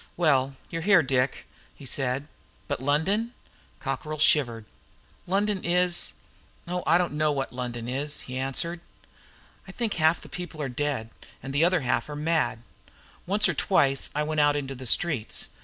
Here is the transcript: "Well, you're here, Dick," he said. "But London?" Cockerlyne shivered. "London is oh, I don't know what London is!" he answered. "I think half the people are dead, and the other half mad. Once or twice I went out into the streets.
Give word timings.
"Well, 0.17 0.55
you're 0.71 0.81
here, 0.81 1.03
Dick," 1.03 1.45
he 1.75 1.85
said. 1.85 2.27
"But 2.67 2.81
London?" 2.81 3.35
Cockerlyne 3.79 4.17
shivered. 4.17 4.65
"London 5.27 5.63
is 5.63 6.13
oh, 6.67 6.81
I 6.87 6.97
don't 6.97 7.13
know 7.13 7.31
what 7.31 7.53
London 7.53 7.87
is!" 7.87 8.21
he 8.21 8.35
answered. 8.35 8.81
"I 9.67 9.71
think 9.71 9.93
half 9.93 10.19
the 10.19 10.27
people 10.27 10.59
are 10.59 10.69
dead, 10.69 11.11
and 11.43 11.53
the 11.53 11.63
other 11.63 11.81
half 11.81 12.09
mad. 12.09 12.63
Once 13.27 13.47
or 13.47 13.53
twice 13.53 14.09
I 14.15 14.23
went 14.23 14.39
out 14.41 14.55
into 14.55 14.73
the 14.73 14.87
streets. 14.87 15.49